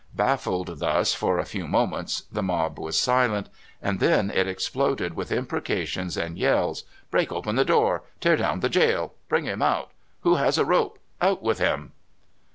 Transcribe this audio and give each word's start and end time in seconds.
Bafl^ed 0.17 0.79
thus, 0.79 1.13
for 1.13 1.37
a 1.37 1.45
few 1.45 1.67
moments 1.67 2.23
the 2.31 2.41
mob 2.41 2.79
was 2.79 2.97
silent, 2.97 3.49
and 3.83 3.99
then 3.99 4.31
it 4.31 4.47
exploded 4.47 5.13
with 5.13 5.31
imprecations 5.31 6.17
and 6.17 6.39
yells: 6.39 6.85
*' 6.95 7.11
Break 7.11 7.31
open 7.31 7.55
the 7.55 7.63
door!" 7.63 8.01
'*Tear 8.19 8.35
down 8.35 8.61
the 8.61 8.67
jail!" 8.69 9.13
Bring 9.29 9.45
him 9.45 9.61
out!" 9.61 9.91
"Who 10.21 10.37
has 10.37 10.57
a 10.57 10.65
rope?" 10.65 10.97
"Out 11.21 11.43
with 11.43 11.59
him!" 11.59 11.91